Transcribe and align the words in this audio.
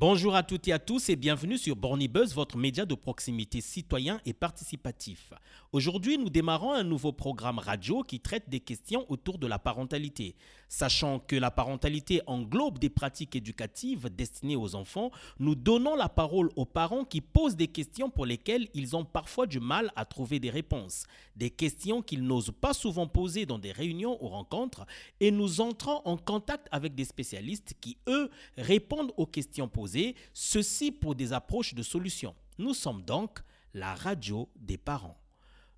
Bonjour 0.00 0.34
à 0.34 0.42
toutes 0.42 0.66
et 0.66 0.72
à 0.72 0.78
tous 0.78 1.10
et 1.10 1.14
bienvenue 1.14 1.58
sur 1.58 1.76
Bornibus, 1.76 2.32
votre 2.32 2.56
média 2.56 2.86
de 2.86 2.94
proximité 2.94 3.60
citoyen 3.60 4.18
et 4.24 4.32
participatif. 4.32 5.34
Aujourd'hui, 5.72 6.18
nous 6.18 6.30
démarrons 6.30 6.72
un 6.72 6.82
nouveau 6.82 7.12
programme 7.12 7.60
radio 7.60 8.02
qui 8.02 8.18
traite 8.18 8.50
des 8.50 8.58
questions 8.58 9.06
autour 9.08 9.38
de 9.38 9.46
la 9.46 9.60
parentalité. 9.60 10.34
Sachant 10.68 11.20
que 11.20 11.36
la 11.36 11.52
parentalité 11.52 12.22
englobe 12.26 12.80
des 12.80 12.88
pratiques 12.90 13.36
éducatives 13.36 14.08
destinées 14.08 14.56
aux 14.56 14.74
enfants, 14.74 15.12
nous 15.38 15.54
donnons 15.54 15.94
la 15.94 16.08
parole 16.08 16.50
aux 16.56 16.64
parents 16.64 17.04
qui 17.04 17.20
posent 17.20 17.54
des 17.54 17.68
questions 17.68 18.10
pour 18.10 18.26
lesquelles 18.26 18.68
ils 18.74 18.96
ont 18.96 19.04
parfois 19.04 19.46
du 19.46 19.60
mal 19.60 19.92
à 19.94 20.04
trouver 20.04 20.40
des 20.40 20.50
réponses. 20.50 21.04
Des 21.36 21.50
questions 21.50 22.02
qu'ils 22.02 22.24
n'osent 22.24 22.52
pas 22.60 22.74
souvent 22.74 23.06
poser 23.06 23.46
dans 23.46 23.60
des 23.60 23.70
réunions 23.70 24.18
ou 24.24 24.26
rencontres 24.26 24.84
et 25.20 25.30
nous 25.30 25.60
entrons 25.60 26.02
en 26.04 26.16
contact 26.16 26.66
avec 26.72 26.96
des 26.96 27.04
spécialistes 27.04 27.74
qui, 27.80 27.96
eux, 28.08 28.28
répondent 28.56 29.12
aux 29.16 29.26
questions 29.26 29.68
posées 29.68 30.16
ceci 30.34 30.90
pour 30.90 31.14
des 31.14 31.32
approches 31.32 31.74
de 31.74 31.84
solutions. 31.84 32.34
Nous 32.58 32.74
sommes 32.74 33.02
donc 33.04 33.38
la 33.72 33.94
radio 33.94 34.48
des 34.56 34.76
parents. 34.76 35.16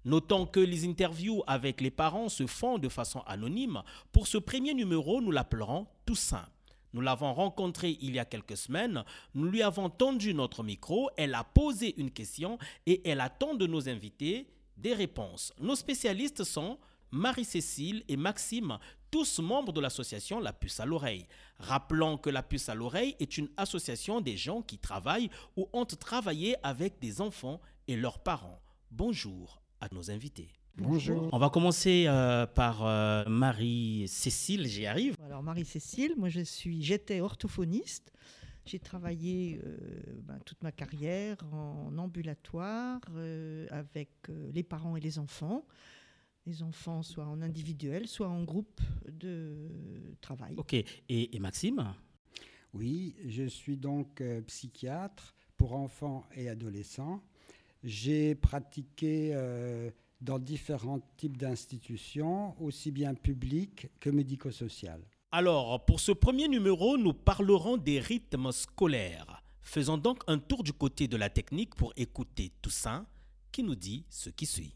Notons 0.05 0.47
que 0.47 0.61
les 0.61 0.84
interviews 0.84 1.42
avec 1.47 1.80
les 1.80 1.91
parents 1.91 2.29
se 2.29 2.47
font 2.47 2.79
de 2.79 2.88
façon 2.88 3.20
anonyme. 3.20 3.83
Pour 4.11 4.27
ce 4.27 4.38
premier 4.38 4.75
numéro, 4.75 5.20
nous 5.20 5.30
l'appellerons 5.30 5.87
Toussaint. 6.06 6.48
Nous 6.92 7.01
l'avons 7.01 7.33
rencontrée 7.33 7.97
il 8.01 8.15
y 8.15 8.19
a 8.19 8.25
quelques 8.25 8.56
semaines, 8.56 9.05
nous 9.34 9.48
lui 9.48 9.62
avons 9.62 9.88
tendu 9.88 10.34
notre 10.34 10.62
micro, 10.62 11.09
elle 11.16 11.34
a 11.34 11.42
posé 11.42 11.98
une 11.98 12.11
question 12.11 12.59
et 12.84 13.09
elle 13.09 13.20
attend 13.20 13.55
de 13.55 13.66
nos 13.66 13.88
invités 13.88 14.48
des 14.77 14.92
réponses. 14.92 15.55
Nos 15.59 15.77
spécialistes 15.77 16.45
sont 16.45 16.78
Marie-Cécile 17.11 18.05
et 18.09 18.16
Maxime, 18.16 18.78
tous 19.11 19.39
membres 19.39 19.73
de 19.73 19.80
l'association 19.80 20.41
La 20.41 20.53
Puce 20.53 20.80
à 20.80 20.87
l'oreille. 20.87 21.27
Rappelons 21.59 22.19
que 22.19 22.28
La 22.30 22.42
Puce 22.42 22.69
à 22.69 22.75
l'oreille 22.75 23.16
est 23.20 23.39
une 23.39 23.48
association 23.56 24.20
des 24.20 24.37
gens 24.37 24.61
qui 24.61 24.78
travaillent 24.78 25.31
ou 25.56 25.69
ont 25.72 25.84
travaillé 25.87 26.56
avec 26.62 26.98
des 26.98 27.20
enfants 27.20 27.61
et 27.89 27.97
leurs 27.97 28.19
parents. 28.19 28.61
Bonjour 28.91 29.62
à 29.83 29.88
nos 29.92 30.11
invités. 30.11 30.48
Bonjour. 30.77 31.28
On 31.33 31.38
va 31.38 31.50
commencer 31.50 32.05
euh, 32.06 32.47
par 32.47 32.86
euh, 32.86 33.25
Marie-Cécile, 33.28 34.66
j'y 34.66 34.86
arrive. 34.86 35.16
Alors 35.25 35.42
Marie-Cécile, 35.42 36.14
moi 36.16 36.28
je 36.28 36.41
suis, 36.41 36.83
j'étais 36.83 37.20
orthophoniste. 37.20 38.12
J'ai 38.64 38.78
travaillé 38.78 39.60
euh, 39.64 39.77
ben, 40.22 40.38
toute 40.47 40.62
ma 40.62 40.72
carrière 40.72 41.36
en 41.53 41.98
ambulatoire 41.98 43.00
avec 43.70 44.10
les 44.28 44.62
parents 44.62 44.97
et 44.97 45.00
les 45.00 45.19
enfants 45.19 45.66
les 46.47 46.62
enfants, 46.62 47.03
soit 47.03 47.27
en 47.27 47.41
individuel, 47.41 48.08
soit 48.08 48.28
en 48.28 48.42
groupe 48.42 48.80
de 49.08 49.69
travail. 50.20 50.55
Ok. 50.56 50.75
Et, 51.08 51.38
Maxime? 51.38 51.94
Oui, 52.72 53.14
je 53.27 53.44
suis 53.44 53.77
donc 53.77 54.20
euh, 54.20 54.41
psychiatre 54.42 55.34
pour 55.56 55.75
enfants 55.75 56.25
et 56.34 56.48
adolescents. 56.48 57.22
J'ai 57.83 58.34
pratiqué 58.34 59.30
euh, 59.33 59.91
dans 60.20 60.38
différents 60.38 61.00
types 61.16 61.36
d'institutions, 61.36 62.55
aussi 62.62 62.91
bien 62.91 63.14
publiques 63.14 63.88
que 63.98 64.11
médico-sociales. 64.11 65.02
Alors, 65.33 65.84
pour 65.84 65.98
ce 65.98 66.12
premier 66.12 66.47
numéro, 66.47 66.97
nous 66.97 67.14
parlerons 67.14 67.77
des 67.77 67.98
rythmes 67.98 68.53
scolaires. 68.53 69.42
Faisons 69.62 69.98
donc 69.98 70.22
un 70.27 70.38
tour 70.38 70.62
du 70.62 70.72
côté 70.72 71.08
de 71.08 71.16
la 71.16 71.30
technique 71.30 71.75
pour 71.75 71.92
écouter 71.97 72.53
Toussaint 72.60 73.06
qui 73.50 73.62
nous 73.62 73.77
dit 73.77 74.05
ce 74.10 74.30
qui 74.30 74.47
suit. 74.47 74.75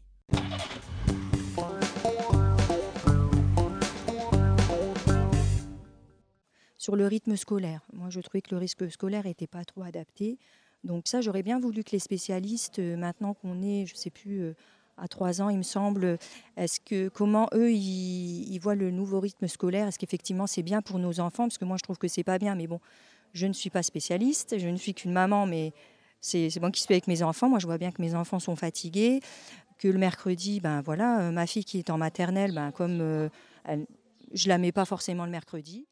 sur 6.87 6.95
le 6.95 7.05
rythme 7.05 7.35
scolaire. 7.35 7.81
Moi, 7.91 8.09
je 8.09 8.21
trouvais 8.21 8.41
que 8.41 8.55
le 8.55 8.59
rythme 8.59 8.89
scolaire 8.89 9.25
n'était 9.25 9.45
pas 9.45 9.65
trop 9.65 9.83
adapté. 9.83 10.39
Donc 10.83 11.07
ça, 11.07 11.21
j'aurais 11.21 11.43
bien 11.43 11.59
voulu 11.59 11.83
que 11.83 11.91
les 11.91 11.99
spécialistes, 11.99 12.79
euh, 12.79 12.95
maintenant 12.95 13.33
qu'on 13.33 13.61
est, 13.61 13.85
je 13.85 13.93
ne 13.93 13.97
sais 13.97 14.09
plus, 14.09 14.41
euh, 14.41 14.53
à 14.97 15.07
trois 15.07 15.41
ans, 15.41 15.49
il 15.49 15.57
me 15.57 15.63
semble, 15.63 16.17
est-ce 16.55 16.79
que 16.79 17.07
comment 17.09 17.47
eux 17.53 17.71
ils, 17.71 18.57
voient 18.59 18.75
le 18.75 18.89
nouveau 18.89 19.19
rythme 19.19 19.47
scolaire? 19.47 19.87
Est-ce 19.87 19.99
qu'effectivement 19.99 20.47
c'est 20.47 20.63
bien 20.63 20.81
pour 20.81 20.97
nos 20.97 21.19
enfants? 21.19 21.43
Parce 21.43 21.59
que 21.59 21.65
moi, 21.65 21.77
je 21.77 21.83
trouve 21.83 21.99
que 21.99 22.07
c'est 22.07 22.23
pas 22.23 22.39
bien. 22.39 22.55
Mais 22.55 22.65
bon, 22.65 22.79
je 23.33 23.45
ne 23.45 23.53
suis 23.53 23.69
pas 23.69 23.83
spécialiste, 23.83 24.57
je 24.57 24.67
ne 24.67 24.77
suis 24.77 24.95
qu'une 24.95 25.11
maman, 25.11 25.45
mais 25.45 25.71
c'est 26.19 26.59
moi 26.59 26.71
qui 26.71 26.81
suis 26.81 26.93
avec 26.93 27.07
mes 27.07 27.21
enfants. 27.21 27.47
Moi, 27.47 27.59
je 27.59 27.67
vois 27.67 27.77
bien 27.77 27.91
que 27.91 28.01
mes 28.01 28.15
enfants 28.15 28.39
sont 28.39 28.55
fatigués, 28.55 29.19
que 29.77 29.87
le 29.87 29.99
mercredi, 29.99 30.59
ben 30.59 30.81
voilà, 30.81 31.19
euh, 31.21 31.31
ma 31.31 31.45
fille 31.45 31.63
qui 31.63 31.77
est 31.77 31.91
en 31.91 31.99
maternelle, 31.99 32.53
ben 32.53 32.71
comme 32.71 33.29
je 34.33 34.49
la 34.49 34.57
mets 34.57 34.71
pas 34.71 34.85
forcément 34.85 35.25
le 35.25 35.31
mercredi. 35.31 35.85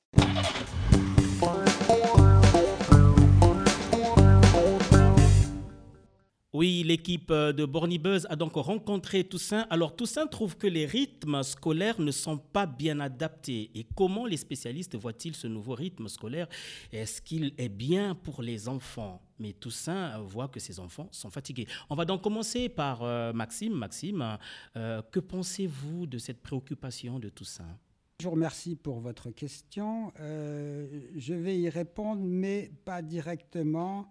Oui, 6.56 6.84
l'équipe 6.86 7.32
euh, 7.32 7.52
de 7.52 7.66
Bornibus 7.66 8.26
a 8.30 8.38
donc 8.38 8.54
rencontré 8.54 9.26
Toussaint. 9.26 9.68
Alors 9.70 9.94
Toussaint 9.94 10.26
trouve 10.26 10.56
que 10.56 10.68
les 10.68 10.86
rythmes 10.86 11.44
scolaires 11.44 12.00
ne 12.00 12.12
sont 12.12 12.38
pas 12.38 12.66
bien 12.66 13.02
adaptés. 13.02 13.72
Et 13.76 13.86
comment 13.94 14.26
les 14.26 14.38
spécialistes 14.38 14.96
voient-ils 14.96 15.36
ce 15.36 15.48
nouveau 15.48 15.74
rythme 15.74 16.08
scolaire? 16.08 16.48
Est-ce 16.94 17.22
qu'il 17.22 17.54
est 17.58 17.68
bien 17.68 18.16
pour 18.16 18.42
les 18.42 18.70
enfants? 18.70 19.22
Mais 19.38 19.52
Toussaint 19.52 20.18
voit 20.22 20.48
que 20.48 20.62
ses 20.62 20.80
enfants 20.80 21.10
sont 21.12 21.30
fatigués. 21.30 21.68
On 21.90 21.96
va 21.96 22.06
donc 22.06 22.22
commencer 22.22 22.70
par 22.70 23.04
euh, 23.04 23.34
Maxime. 23.34 23.74
Maxime, 23.74 24.38
euh, 24.78 25.02
que 25.12 25.20
pensez-vous 25.20 26.06
de 26.06 26.18
cette 26.18 26.42
préoccupation 26.42 27.20
de 27.20 27.28
Toussaint? 27.28 27.78
Je 28.22 28.28
vous 28.28 28.32
remercie 28.32 28.78
pour 28.78 29.02
votre 29.02 29.30
question. 29.30 30.14
je 30.18 31.34
vais 31.34 31.60
y 31.60 31.68
répondre, 31.68 32.22
mais 32.24 32.72
pas 32.86 33.02
directement 33.02 34.10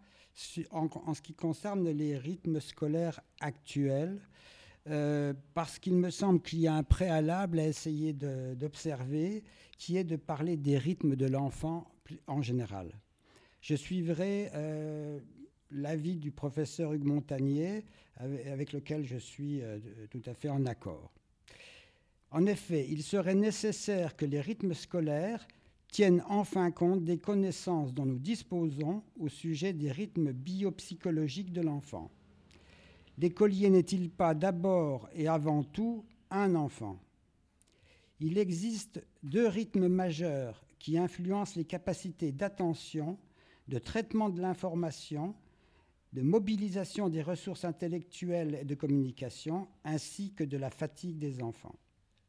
en, 0.70 1.14
ce 1.14 1.22
qui 1.22 1.34
concerne 1.34 1.88
les 1.88 2.16
rythmes 2.18 2.60
scolaires 2.60 3.20
actuels, 3.40 4.20
euh, 4.88 5.32
parce 5.54 5.78
qu'il 5.78 5.94
me 5.94 6.10
semble 6.10 6.42
qu'il 6.42 6.60
y 6.60 6.66
a 6.66 6.74
un 6.74 6.82
préalable 6.82 7.58
à 7.58 7.66
essayer 7.66 8.12
d'observer, 8.12 9.44
qui 9.78 9.96
est 9.96 10.04
de 10.04 10.16
parler 10.16 10.56
des 10.56 10.78
rythmes 10.78 11.16
de 11.16 11.26
l'enfant 11.26 11.90
en 12.26 12.42
général. 12.42 12.92
Je 13.60 13.74
suivrai 13.74 14.50
euh, 14.54 15.18
l'avis 15.70 16.16
du 16.16 16.30
professeur 16.30 16.92
Hugues 16.92 17.06
Montagnier, 17.06 17.84
avec, 18.16 18.72
lequel 18.72 19.04
je 19.04 19.16
suis 19.16 19.60
euh, 19.62 19.78
tout 20.10 20.22
à 20.26 20.34
fait 20.34 20.48
en 20.48 20.66
accord. 20.66 21.10
En 22.30 22.46
effet, 22.46 22.86
il 22.88 23.02
serait 23.02 23.34
nécessaire 23.34 24.16
que 24.16 24.24
les 24.24 24.40
rythmes 24.40 24.74
scolaires 24.74 25.46
tiennent 25.94 26.24
enfin 26.28 26.72
compte 26.72 27.04
des 27.04 27.18
connaissances 27.18 27.94
dont 27.94 28.04
nous 28.04 28.18
disposons 28.18 29.04
au 29.16 29.28
sujet 29.28 29.72
des 29.72 29.92
rythmes 29.92 30.32
biopsychologiques 30.32 31.52
de 31.52 31.60
l'enfant. 31.60 32.10
L'écolier 33.16 33.70
n'est-il 33.70 34.10
pas 34.10 34.34
d'abord 34.34 35.08
et 35.14 35.28
avant 35.28 35.62
tout 35.62 36.04
un 36.32 36.56
enfant? 36.56 36.98
Il 38.18 38.38
existe 38.38 39.06
deux 39.22 39.46
rythmes 39.46 39.86
majeurs 39.86 40.64
qui 40.80 40.98
influencent 40.98 41.54
les 41.54 41.64
capacités 41.64 42.32
d'attention, 42.32 43.16
de 43.68 43.78
traitement 43.78 44.30
de 44.30 44.40
l'information, 44.40 45.32
de 46.12 46.22
mobilisation 46.22 47.08
des 47.08 47.22
ressources 47.22 47.64
intellectuelles 47.64 48.58
et 48.60 48.64
de 48.64 48.74
communication, 48.74 49.68
ainsi 49.84 50.32
que 50.32 50.42
de 50.42 50.56
la 50.56 50.70
fatigue 50.70 51.18
des 51.18 51.40
enfants. 51.40 51.76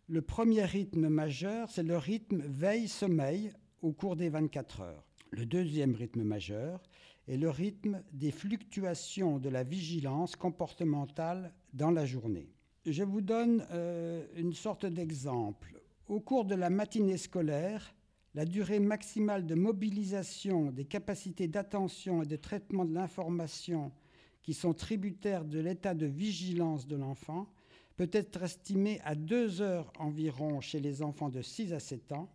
Le 0.08 0.22
premier 0.22 0.64
rythme 0.64 1.08
majeur, 1.08 1.72
c'est 1.72 1.82
le 1.82 1.98
rythme 1.98 2.44
veille-sommeil 2.46 3.52
au 3.82 3.92
cours 3.92 4.16
des 4.16 4.30
24 4.30 4.82
heures. 4.82 5.04
Le 5.32 5.48
deuxième 5.48 5.96
rythme 5.96 6.22
majeur 6.22 6.84
est 7.28 7.38
le 7.38 7.50
rythme 7.50 8.04
des 8.12 8.30
fluctuations 8.30 9.40
de 9.40 9.50
la 9.50 9.64
vigilance 9.64 10.36
comportementale 10.36 11.52
dans 11.74 11.90
la 11.90 12.06
journée. 12.06 12.52
Je 12.86 13.04
vous 13.04 13.22
donne 13.22 13.66
euh, 13.72 14.24
une 14.36 14.54
sorte 14.54 14.86
d'exemple. 14.86 15.82
Au 16.08 16.20
cours 16.20 16.46
de 16.46 16.54
la 16.54 16.70
matinée 16.70 17.18
scolaire, 17.18 17.96
la 18.36 18.46
durée 18.46 18.80
maximale 18.80 19.48
de 19.48 19.56
mobilisation 19.56 20.72
des 20.72 20.86
capacités 20.86 21.48
d'attention 21.48 22.22
et 22.22 22.28
de 22.28 22.36
traitement 22.36 22.86
de 22.86 22.94
l'information 22.94 23.92
qui 24.44 24.54
sont 24.54 24.76
tributaires 24.76 25.46
de 25.46 25.58
l'état 25.58 25.96
de 25.96 26.06
vigilance 26.06 26.86
de 26.86 26.96
l'enfant 26.96 27.48
peut 27.98 28.10
être 28.12 28.44
estimée 28.44 29.00
à 29.04 29.16
deux 29.16 29.62
heures 29.62 29.92
environ 30.00 30.62
chez 30.62 30.80
les 30.80 31.02
enfants 31.02 31.30
de 31.30 31.42
6 31.42 31.74
à 31.74 31.80
7 31.80 32.12
ans. 32.12 32.30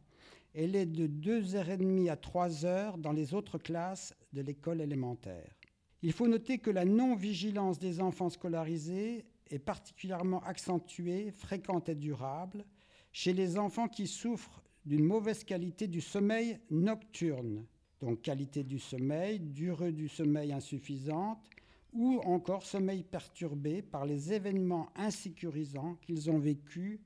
Elle 0.54 0.74
est 0.74 0.86
de 0.86 1.06
2h30 1.06 2.10
à 2.10 2.16
3 2.16 2.64
heures 2.64 2.98
dans 2.98 3.12
les 3.12 3.34
autres 3.34 3.58
classes 3.58 4.14
de 4.32 4.40
l'école 4.40 4.80
élémentaire. 4.80 5.54
Il 6.02 6.12
faut 6.12 6.26
noter 6.26 6.58
que 6.58 6.70
la 6.70 6.84
non-vigilance 6.84 7.78
des 7.78 8.00
enfants 8.00 8.30
scolarisés 8.30 9.26
est 9.50 9.58
particulièrement 9.58 10.42
accentuée, 10.44 11.30
fréquente 11.30 11.88
et 11.88 11.94
durable 11.94 12.64
chez 13.12 13.32
les 13.32 13.58
enfants 13.58 13.88
qui 13.88 14.06
souffrent 14.06 14.62
d'une 14.86 15.04
mauvaise 15.04 15.44
qualité 15.44 15.88
du 15.88 16.00
sommeil 16.00 16.58
nocturne, 16.70 17.66
donc 18.00 18.22
qualité 18.22 18.64
du 18.64 18.78
sommeil, 18.78 19.40
durée 19.40 19.92
du 19.92 20.08
sommeil 20.08 20.52
insuffisante, 20.52 21.44
ou 21.92 22.20
encore 22.24 22.64
sommeil 22.64 23.02
perturbé 23.02 23.82
par 23.82 24.04
les 24.04 24.32
événements 24.32 24.88
insécurisants 24.96 25.96
qu'ils 26.02 26.30
ont 26.30 26.38
vécus 26.38 27.00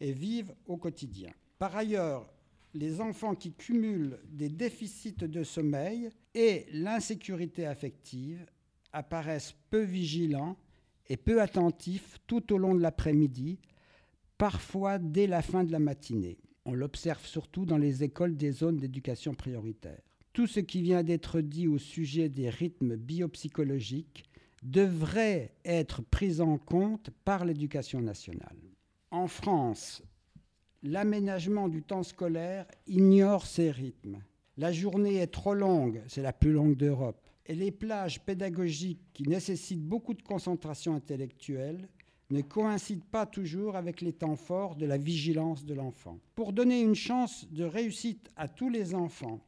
et 0.00 0.12
vivent 0.12 0.54
au 0.66 0.76
quotidien. 0.76 1.32
Par 1.58 1.76
ailleurs, 1.76 2.32
les 2.74 3.00
enfants 3.00 3.34
qui 3.34 3.52
cumulent 3.52 4.18
des 4.28 4.48
déficits 4.48 5.12
de 5.12 5.42
sommeil 5.42 6.10
et 6.34 6.66
l'insécurité 6.72 7.66
affective 7.66 8.46
apparaissent 8.92 9.54
peu 9.70 9.82
vigilants 9.82 10.56
et 11.08 11.16
peu 11.16 11.42
attentifs 11.42 12.18
tout 12.26 12.52
au 12.52 12.58
long 12.58 12.74
de 12.74 12.80
l'après-midi, 12.80 13.58
parfois 14.38 14.98
dès 14.98 15.26
la 15.26 15.42
fin 15.42 15.64
de 15.64 15.72
la 15.72 15.80
matinée. 15.80 16.38
On 16.64 16.72
l'observe 16.72 17.26
surtout 17.26 17.66
dans 17.66 17.78
les 17.78 18.04
écoles 18.04 18.36
des 18.36 18.52
zones 18.52 18.76
d'éducation 18.76 19.34
prioritaire. 19.34 20.00
Tout 20.32 20.46
ce 20.46 20.60
qui 20.60 20.80
vient 20.80 21.02
d'être 21.02 21.40
dit 21.40 21.66
au 21.66 21.78
sujet 21.78 22.28
des 22.28 22.50
rythmes 22.50 22.94
biopsychologiques 22.94 24.24
devrait 24.62 25.52
être 25.64 26.02
pris 26.02 26.40
en 26.40 26.56
compte 26.56 27.10
par 27.24 27.44
l'éducation 27.44 28.00
nationale. 28.00 28.56
En 29.10 29.26
France, 29.26 30.02
l'aménagement 30.84 31.68
du 31.68 31.82
temps 31.82 32.04
scolaire 32.04 32.66
ignore 32.86 33.44
ces 33.46 33.72
rythmes. 33.72 34.20
La 34.56 34.72
journée 34.72 35.16
est 35.16 35.32
trop 35.32 35.54
longue, 35.54 36.02
c'est 36.06 36.22
la 36.22 36.32
plus 36.32 36.52
longue 36.52 36.76
d'Europe. 36.76 37.26
Et 37.46 37.54
les 37.54 37.72
plages 37.72 38.24
pédagogiques 38.24 39.02
qui 39.12 39.24
nécessitent 39.24 39.82
beaucoup 39.82 40.14
de 40.14 40.22
concentration 40.22 40.94
intellectuelle 40.94 41.88
ne 42.30 42.42
coïncident 42.42 43.04
pas 43.10 43.26
toujours 43.26 43.74
avec 43.74 44.00
les 44.00 44.12
temps 44.12 44.36
forts 44.36 44.76
de 44.76 44.86
la 44.86 44.96
vigilance 44.96 45.64
de 45.64 45.74
l'enfant. 45.74 46.20
Pour 46.36 46.52
donner 46.52 46.80
une 46.80 46.94
chance 46.94 47.50
de 47.50 47.64
réussite 47.64 48.30
à 48.36 48.46
tous 48.46 48.70
les 48.70 48.94
enfants, 48.94 49.40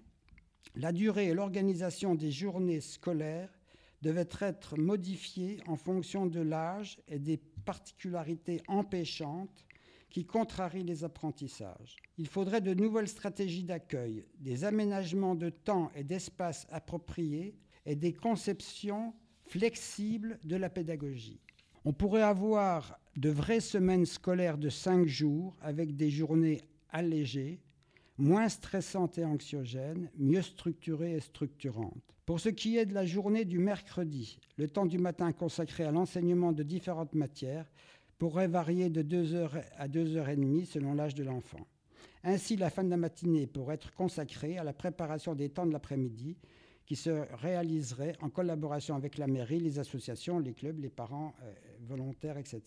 la 0.75 0.93
durée 0.93 1.29
et 1.29 1.35
l'organisation 1.35 2.15
des 2.15 2.31
journées 2.31 2.81
scolaires 2.81 3.53
devaient 4.01 4.29
être 4.41 4.77
modifiées 4.77 5.61
en 5.67 5.77
fonction 5.77 6.27
de 6.27 6.41
l'âge 6.41 6.99
et 7.09 7.19
des 7.19 7.37
particularités 7.37 8.61
empêchantes 8.67 9.65
qui 10.11 10.27
contrarient 10.27 10.85
les 10.85 11.05
apprentissages. 11.05 11.97
Il 12.19 12.27
faudrait 12.27 12.61
de 12.61 12.75
nouvelles 12.75 13.09
stratégies 13.09 13.65
d'accueil, 13.65 14.27
des 14.39 14.65
aménagements 14.65 15.35
de 15.35 15.49
temps 15.49 15.91
et 15.95 16.05
d'espace 16.05 16.67
appropriés 16.71 17.55
et 17.87 17.97
des 17.97 18.13
conceptions 18.13 19.15
flexibles 19.49 20.39
de 20.45 20.57
la 20.57 20.69
pédagogie. 20.69 21.41
On 21.85 21.93
pourrait 21.93 22.23
avoir 22.23 22.99
de 23.17 23.31
vraies 23.31 23.61
semaines 23.61 24.07
scolaires 24.07 24.59
de 24.59 24.69
cinq 24.69 25.07
jours 25.07 25.57
avec 25.61 25.97
des 25.97 26.11
journées 26.11 26.61
allégées, 26.91 27.61
moins 28.23 28.49
stressantes 28.49 29.19
et 29.19 29.25
anxiogènes, 29.25 30.09
mieux 30.17 30.43
structurées 30.43 31.15
et 31.15 31.21
structurantes. 31.21 32.15
Pour 32.25 32.39
ce 32.39 32.51
qui 32.51 32.79
est 32.79 32.87
de 32.87 32.95
la 32.95 33.05
journée 33.05 33.45
du 33.45 33.59
mercredi, 33.59 34.39
le 34.57 34.69
temps 34.69 34.87
du 34.87 34.99
matin 34.99 35.33
consacré 35.33 35.83
à 35.83 35.91
l'enseignement 35.91 36.53
de 36.53 36.63
différentes 36.63 37.17
matières 37.17 37.69
pourrait 38.19 38.47
varier 38.47 38.91
de 38.91 39.03
2h 39.03 39.65
à 39.77 39.89
2h30 39.89 40.67
selon 40.67 40.95
l'âge 40.95 41.17
de 41.17 41.25
l'enfant. 41.25 41.67
Ainsi, 42.23 42.57
la 42.57 42.71
fin 42.71 42.85
de 42.85 42.91
la 42.91 42.97
matinée 42.97 43.49
pourrait 43.49 43.75
être 43.75 43.93
consacrée 43.93 44.57
à 44.57 44.63
la 44.63 44.73
préparation 44.73 45.35
des 45.35 45.49
temps 45.49 45.67
de 45.67 45.73
l'après-midi 45.73 46.37
qui 46.87 46.95
se 46.95 47.25
réaliserait 47.41 48.15
en 48.21 48.31
collaboration 48.31 48.95
avec 48.95 49.19
la 49.19 49.27
mairie, 49.27 49.59
les 49.59 49.81
associations, 49.81 50.39
les 50.39 50.55
clubs, 50.55 50.79
les 50.79 50.91
parents 50.91 51.35
euh, 51.43 51.53
volontaires, 51.81 52.39
etc. 52.39 52.63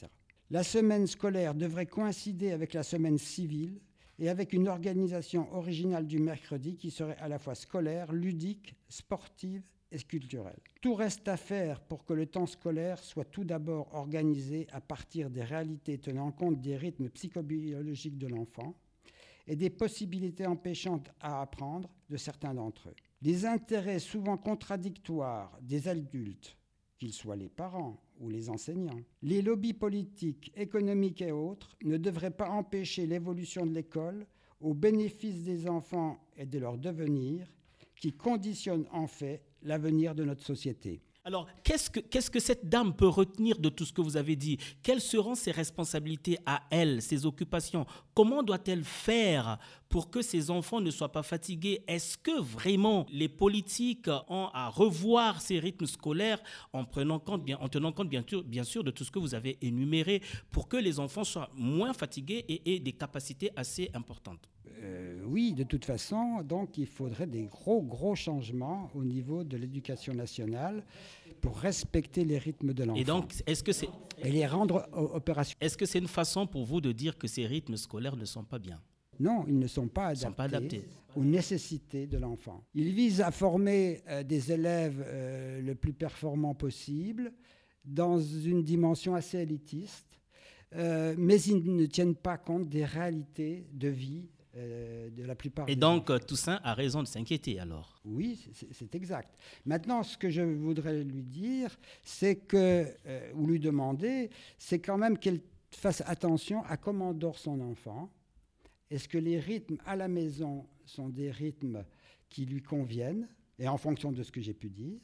La 0.51 0.63
semaine 0.63 1.07
scolaire 1.07 1.55
devrait 1.55 1.85
coïncider 1.85 2.51
avec 2.51 2.73
la 2.73 2.83
semaine 2.83 3.17
civile 3.17 3.79
et 4.19 4.29
avec 4.29 4.53
une 4.53 4.67
organisation 4.67 5.53
originale 5.53 6.07
du 6.07 6.19
mercredi 6.19 6.77
qui 6.77 6.91
serait 6.91 7.17
à 7.17 7.27
la 7.27 7.39
fois 7.39 7.55
scolaire, 7.55 8.11
ludique, 8.13 8.75
sportive 8.87 9.63
et 9.91 9.97
culturelle. 9.99 10.59
Tout 10.81 10.95
reste 10.95 11.27
à 11.27 11.37
faire 11.37 11.81
pour 11.81 12.05
que 12.05 12.13
le 12.13 12.25
temps 12.25 12.45
scolaire 12.45 13.03
soit 13.03 13.25
tout 13.25 13.43
d'abord 13.43 13.93
organisé 13.93 14.67
à 14.71 14.81
partir 14.81 15.29
des 15.29 15.43
réalités 15.43 15.97
tenant 15.97 16.31
compte 16.31 16.61
des 16.61 16.77
rythmes 16.77 17.09
psychobiologiques 17.09 18.17
de 18.17 18.27
l'enfant 18.27 18.75
et 19.47 19.55
des 19.55 19.69
possibilités 19.69 20.47
empêchantes 20.47 21.11
à 21.19 21.41
apprendre 21.41 21.89
de 22.09 22.17
certains 22.17 22.53
d'entre 22.53 22.89
eux. 22.89 22.95
Les 23.21 23.45
intérêts 23.45 23.99
souvent 23.99 24.37
contradictoires 24.37 25.57
des 25.61 25.87
adultes, 25.87 26.57
qu'ils 26.97 27.13
soient 27.13 27.35
les 27.35 27.49
parents 27.49 28.01
ou 28.19 28.29
les 28.29 28.49
enseignants, 28.49 28.99
les 29.21 29.41
lobbies 29.41 29.73
politiques, 29.73 30.51
économiques 30.55 31.21
et 31.21 31.31
autres, 31.31 31.75
ne 31.83 31.97
devraient 31.97 32.31
pas 32.31 32.49
empêcher 32.49 33.05
l'évolution 33.05 33.65
de 33.65 33.73
l'école 33.73 34.25
au 34.61 34.73
bénéfice 34.73 35.43
des 35.43 35.67
enfants 35.67 36.17
et 36.37 36.45
de 36.45 36.59
leur 36.59 36.77
devenir, 36.77 37.47
qui 37.99 38.13
conditionne 38.13 38.85
en 38.91 39.07
fait 39.07 39.41
l'avenir 39.63 40.15
de 40.15 40.23
notre 40.23 40.43
société. 40.43 41.01
Alors, 41.27 41.47
qu'est-ce 41.63 42.29
que, 42.29 42.39
cette 42.39 42.69
dame 42.69 42.95
peut 42.95 43.07
retenir 43.07 43.57
de 43.57 43.69
tout 43.69 43.83
ce 43.83 43.91
que 43.91 44.01
vous 44.01 44.15
avez 44.15 44.35
dit? 44.35 44.59
Quelles 44.83 45.01
seront 45.01 45.33
ses 45.33 45.49
responsabilités 45.49 46.37
à 46.45 46.61
elle, 46.69 47.01
ses 47.01 47.25
occupations? 47.25 47.87
Comment 48.13 48.43
doit-elle 48.43 48.83
faire 48.83 49.57
pour 49.89 50.11
que 50.11 50.21
ses 50.21 50.51
enfants 50.51 50.81
ne 50.81 50.91
soient 50.91 51.11
pas 51.11 51.23
fatigués? 51.23 51.83
Est-ce 51.87 52.15
que 52.19 52.39
vraiment 52.39 53.07
les 53.11 53.27
politiques 53.27 54.07
ont 54.29 54.49
à 54.53 54.69
revoir 54.69 55.41
ces 55.41 55.57
rythmes 55.57 55.87
scolaires 55.87 56.43
en, 56.73 56.85
prenant 56.85 57.15
en 57.15 57.69
tenant 57.69 57.91
compte 57.91 58.09
bien 58.09 58.63
sûr 58.63 58.83
de 58.83 58.91
tout 58.91 59.03
ce 59.03 59.09
que 59.09 59.17
vous 59.17 59.33
avez 59.33 59.57
énuméré 59.63 60.21
pour 60.51 60.67
que 60.67 60.77
les 60.77 60.99
enfants 60.99 61.23
soient 61.23 61.49
moins 61.55 61.93
fatigués 61.93 62.45
et 62.47 62.75
aient 62.75 62.79
des 62.79 62.93
capacités 62.93 63.49
assez 63.55 63.89
importantes? 63.95 64.47
Euh, 64.81 65.21
oui, 65.25 65.53
de 65.53 65.63
toute 65.63 65.85
façon, 65.85 66.41
donc 66.43 66.77
il 66.77 66.87
faudrait 66.87 67.27
des 67.27 67.43
gros, 67.43 67.81
gros 67.81 68.15
changements 68.15 68.89
au 68.93 69.03
niveau 69.03 69.43
de 69.43 69.57
l'éducation 69.57 70.13
nationale 70.13 70.83
pour 71.41 71.57
respecter 71.57 72.25
les 72.25 72.37
rythmes 72.37 72.73
de 72.73 72.83
l'enfant. 72.83 72.99
Et 72.99 73.03
donc, 73.03 73.33
est-ce 73.45 73.63
que 73.63 73.71
c'est... 73.71 73.89
Et 74.23 74.31
les 74.31 74.45
rendre 74.45 74.87
opérationnels. 74.93 75.57
Est-ce 75.61 75.77
que 75.77 75.85
c'est 75.85 75.99
une 75.99 76.07
façon 76.07 76.47
pour 76.47 76.65
vous 76.65 76.81
de 76.81 76.91
dire 76.91 77.17
que 77.17 77.27
ces 77.27 77.45
rythmes 77.45 77.77
scolaires 77.77 78.15
ne 78.15 78.25
sont 78.25 78.43
pas 78.43 78.59
bien? 78.59 78.81
Non, 79.19 79.45
ils 79.47 79.57
ne 79.57 79.67
sont 79.67 79.87
pas 79.87 80.07
adaptés, 80.07 80.25
sont 80.25 80.33
pas 80.33 80.43
adaptés. 80.43 80.85
aux 81.15 81.23
nécessités 81.23 82.07
de 82.07 82.17
l'enfant. 82.17 82.63
Ils 82.73 82.91
visent 82.91 83.21
à 83.21 83.31
former 83.31 84.01
euh, 84.07 84.23
des 84.23 84.51
élèves 84.51 85.03
euh, 85.05 85.61
le 85.61 85.75
plus 85.75 85.93
performants 85.93 86.55
possible 86.55 87.31
dans 87.85 88.19
une 88.19 88.63
dimension 88.63 89.15
assez 89.15 89.39
élitiste, 89.39 90.19
euh, 90.75 91.15
mais 91.17 91.41
ils 91.41 91.75
ne 91.75 91.85
tiennent 91.85 92.15
pas 92.15 92.37
compte 92.37 92.67
des 92.67 92.83
réalités 92.83 93.67
de 93.71 93.87
vie 93.87 94.27
euh, 94.57 95.09
de 95.09 95.23
la 95.23 95.35
plupart. 95.35 95.67
Et 95.67 95.75
donc, 95.75 96.11
Toussaint 96.25 96.61
a 96.63 96.73
raison 96.73 97.03
de 97.03 97.07
s'inquiéter 97.07 97.59
alors 97.59 97.99
Oui, 98.05 98.39
c'est 98.71 98.95
exact. 98.95 99.37
Maintenant, 99.65 100.01
ce 100.01 100.17
que 100.17 100.29
je 100.29 100.41
voudrais 100.41 101.03
lui 101.03 101.23
dire, 101.23 101.75
c'est 102.03 102.35
que, 102.37 102.87
euh, 103.05 103.31
ou 103.33 103.47
lui 103.47 103.59
demander, 103.59 104.29
c'est 104.57 104.79
quand 104.79 104.97
même 104.97 105.17
qu'elle 105.17 105.41
fasse 105.71 106.01
attention 106.05 106.63
à 106.65 106.77
comment 106.77 107.13
dort 107.13 107.37
son 107.37 107.59
enfant. 107.59 108.09
Est-ce 108.89 109.09
que 109.09 109.17
les 109.17 109.39
rythmes 109.39 109.77
à 109.85 109.97
la 109.97 110.07
maison 110.07 110.65
sont 110.85 111.09
des 111.09 111.31
rythmes 111.31 111.83
qui 112.29 112.45
lui 112.45 112.61
conviennent, 112.61 113.27
et 113.59 113.67
en 113.67 113.77
fonction 113.77 114.11
de 114.13 114.23
ce 114.23 114.31
que 114.31 114.39
j'ai 114.39 114.53
pu 114.53 114.69
dire, 114.69 115.01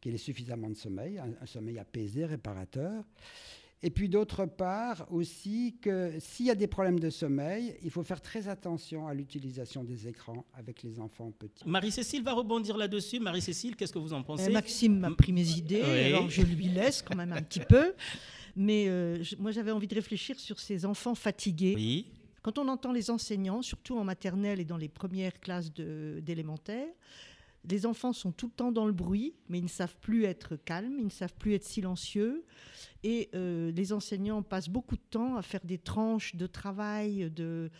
qu'il 0.00 0.14
ait 0.14 0.18
suffisamment 0.18 0.68
de 0.68 0.74
sommeil, 0.74 1.18
un 1.18 1.46
sommeil 1.46 1.78
apaisé, 1.78 2.26
réparateur. 2.26 3.04
Et 3.82 3.88
puis 3.88 4.10
d'autre 4.10 4.44
part 4.44 5.06
aussi 5.10 5.76
que 5.80 6.12
s'il 6.18 6.46
y 6.46 6.50
a 6.50 6.54
des 6.54 6.66
problèmes 6.66 7.00
de 7.00 7.08
sommeil, 7.08 7.76
il 7.82 7.90
faut 7.90 8.02
faire 8.02 8.20
très 8.20 8.48
attention 8.48 9.08
à 9.08 9.14
l'utilisation 9.14 9.84
des 9.84 10.06
écrans 10.06 10.44
avec 10.52 10.82
les 10.82 11.00
enfants 11.00 11.30
petits. 11.30 11.66
Marie-Cécile 11.66 12.22
va 12.22 12.32
rebondir 12.32 12.76
là-dessus. 12.76 13.20
Marie-Cécile, 13.20 13.76
qu'est-ce 13.76 13.92
que 13.92 13.98
vous 13.98 14.12
en 14.12 14.22
pensez? 14.22 14.48
Euh, 14.48 14.52
Maxime 14.52 14.98
m'a 14.98 15.10
pris 15.12 15.32
mes 15.32 15.48
idées, 15.52 15.82
alors 15.82 16.28
je 16.28 16.42
lui 16.42 16.68
laisse 16.68 17.00
quand 17.00 17.16
même 17.16 17.32
un 17.32 17.42
petit 17.42 17.60
peu. 17.60 17.94
Mais 18.54 18.86
euh, 18.88 19.22
moi 19.38 19.50
j'avais 19.50 19.70
envie 19.70 19.86
de 19.86 19.94
réfléchir 19.94 20.38
sur 20.38 20.58
ces 20.58 20.84
enfants 20.84 21.14
fatigués. 21.14 21.74
Oui. 21.74 22.06
Quand 22.42 22.58
on 22.58 22.68
entend 22.68 22.92
les 22.92 23.10
enseignants, 23.10 23.62
surtout 23.62 23.98
en 23.98 24.04
maternelle 24.04 24.60
et 24.60 24.64
dans 24.64 24.78
les 24.78 24.88
premières 24.88 25.40
classes 25.40 25.72
d'élémentaire, 25.72 26.88
les 27.68 27.86
enfants 27.86 28.12
sont 28.12 28.32
tout 28.32 28.46
le 28.46 28.52
temps 28.52 28.72
dans 28.72 28.86
le 28.86 28.92
bruit, 28.92 29.34
mais 29.48 29.58
ils 29.58 29.64
ne 29.64 29.68
savent 29.68 29.96
plus 30.00 30.24
être 30.24 30.56
calmes, 30.56 30.96
ils 30.98 31.06
ne 31.06 31.10
savent 31.10 31.34
plus 31.34 31.54
être 31.54 31.64
silencieux. 31.64 32.44
Et 33.02 33.28
euh, 33.34 33.70
les 33.72 33.92
enseignants 33.92 34.42
passent 34.42 34.68
beaucoup 34.68 34.96
de 34.96 35.02
temps 35.10 35.36
à 35.36 35.42
faire 35.42 35.64
des 35.64 35.78
tranches 35.78 36.36
de 36.36 36.46
travail 36.46 37.30
de, 37.30 37.70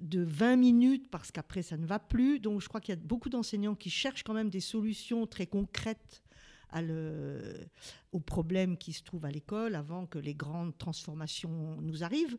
de 0.00 0.22
20 0.22 0.56
minutes 0.56 1.10
parce 1.10 1.30
qu'après 1.32 1.62
ça 1.62 1.76
ne 1.76 1.86
va 1.86 1.98
plus. 1.98 2.40
Donc 2.40 2.60
je 2.60 2.68
crois 2.68 2.80
qu'il 2.80 2.94
y 2.94 2.98
a 2.98 3.00
beaucoup 3.00 3.28
d'enseignants 3.28 3.74
qui 3.74 3.90
cherchent 3.90 4.22
quand 4.22 4.34
même 4.34 4.50
des 4.50 4.60
solutions 4.60 5.26
très 5.26 5.46
concrètes 5.46 6.22
aux 8.12 8.20
problèmes 8.20 8.76
qui 8.76 8.92
se 8.92 9.02
trouvent 9.02 9.24
à 9.24 9.30
l'école 9.30 9.74
avant 9.74 10.06
que 10.06 10.18
les 10.18 10.34
grandes 10.34 10.76
transformations 10.76 11.80
nous 11.80 12.04
arrivent. 12.04 12.36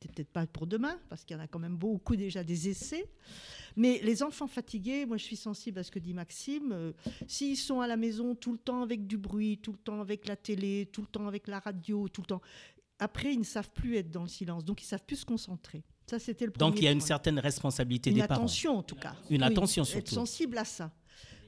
C'est 0.00 0.12
peut-être 0.12 0.30
pas 0.30 0.46
pour 0.46 0.66
demain, 0.66 0.98
parce 1.08 1.24
qu'il 1.24 1.36
y 1.36 1.40
en 1.40 1.42
a 1.42 1.46
quand 1.46 1.58
même 1.58 1.76
beaucoup 1.76 2.16
déjà 2.16 2.44
des 2.44 2.68
essais. 2.68 3.08
Mais 3.76 4.00
les 4.02 4.22
enfants 4.22 4.46
fatigués, 4.46 5.06
moi 5.06 5.16
je 5.16 5.24
suis 5.24 5.36
sensible 5.36 5.78
à 5.78 5.82
ce 5.82 5.90
que 5.90 5.98
dit 5.98 6.14
Maxime, 6.14 6.72
euh, 6.72 6.92
s'ils 7.26 7.56
sont 7.56 7.80
à 7.80 7.86
la 7.86 7.96
maison 7.96 8.34
tout 8.34 8.52
le 8.52 8.58
temps 8.58 8.82
avec 8.82 9.06
du 9.06 9.16
bruit, 9.16 9.58
tout 9.58 9.72
le 9.72 9.78
temps 9.78 10.00
avec 10.00 10.26
la 10.28 10.36
télé, 10.36 10.88
tout 10.92 11.02
le 11.02 11.06
temps 11.06 11.26
avec 11.26 11.46
la 11.48 11.60
radio, 11.60 12.08
tout 12.08 12.22
le 12.22 12.26
temps, 12.26 12.42
après 12.98 13.32
ils 13.32 13.38
ne 13.38 13.44
savent 13.44 13.70
plus 13.70 13.96
être 13.96 14.10
dans 14.10 14.22
le 14.22 14.28
silence, 14.28 14.64
donc 14.64 14.82
ils 14.82 14.86
savent 14.86 15.04
plus 15.04 15.16
se 15.16 15.24
concentrer. 15.24 15.84
Ça, 16.06 16.18
c'était 16.18 16.46
le 16.46 16.52
Donc 16.52 16.78
il 16.78 16.84
y 16.84 16.88
a 16.88 16.92
une 16.92 17.00
certaine 17.00 17.38
responsabilité 17.38 18.10
des 18.12 18.20
parents. 18.20 18.34
Une 18.34 18.44
attention 18.44 18.78
en 18.78 18.82
tout 18.82 18.94
cas. 18.94 19.16
Une 19.28 19.42
attention 19.42 19.84
surtout. 19.84 20.00
Être 20.00 20.10
sensible 20.10 20.56
à 20.58 20.64
ça. 20.64 20.92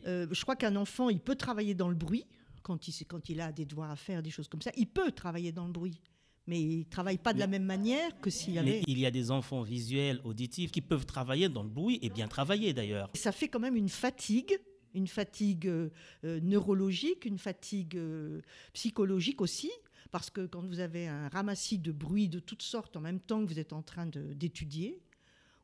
Euh, 0.06 0.26
je 0.30 0.42
crois 0.42 0.56
qu'un 0.56 0.74
enfant, 0.76 1.10
il 1.10 1.20
peut 1.20 1.36
travailler 1.36 1.74
dans 1.74 1.88
le 1.88 1.94
bruit 1.94 2.26
quand 2.62 2.88
il, 2.88 3.06
quand 3.06 3.28
il 3.28 3.40
a 3.40 3.52
des 3.52 3.64
devoirs 3.64 3.90
à 3.90 3.96
faire, 3.96 4.22
des 4.22 4.30
choses 4.30 4.48
comme 4.48 4.62
ça. 4.62 4.72
Il 4.76 4.86
peut 4.86 5.12
travailler 5.12 5.52
dans 5.52 5.66
le 5.66 5.72
bruit 5.72 6.00
mais 6.48 6.60
ils 6.60 6.78
ne 6.78 6.84
travaillent 6.84 7.18
pas 7.18 7.32
de 7.32 7.38
la 7.38 7.46
même 7.46 7.64
manière 7.64 8.18
que 8.20 8.30
s'il 8.30 8.54
y 8.54 8.58
avait... 8.58 8.80
Mais 8.80 8.82
il 8.88 8.98
y 8.98 9.06
a 9.06 9.10
des 9.10 9.30
enfants 9.30 9.62
visuels, 9.62 10.20
auditifs, 10.24 10.72
qui 10.72 10.80
peuvent 10.80 11.06
travailler 11.06 11.48
dans 11.48 11.62
le 11.62 11.68
bruit, 11.68 11.98
et 12.02 12.08
bien 12.08 12.26
travailler 12.26 12.72
d'ailleurs. 12.72 13.10
Ça 13.14 13.32
fait 13.32 13.48
quand 13.48 13.60
même 13.60 13.76
une 13.76 13.90
fatigue 13.90 14.58
une 14.94 15.06
fatigue 15.06 15.66
euh, 15.66 15.90
neurologique, 16.22 17.26
une 17.26 17.38
fatigue 17.38 17.96
euh, 17.96 18.40
psychologique 18.72 19.40
aussi, 19.40 19.70
parce 20.10 20.30
que 20.30 20.46
quand 20.46 20.66
vous 20.66 20.80
avez 20.80 21.06
un 21.06 21.28
ramassis 21.28 21.78
de 21.78 21.92
bruit 21.92 22.28
de 22.28 22.38
toutes 22.38 22.62
sortes 22.62 22.96
en 22.96 23.00
même 23.00 23.20
temps 23.20 23.44
que 23.44 23.52
vous 23.52 23.58
êtes 23.58 23.72
en 23.74 23.82
train 23.82 24.06
d'étudier 24.06 25.02